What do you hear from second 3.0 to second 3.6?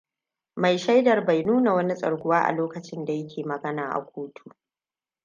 dayake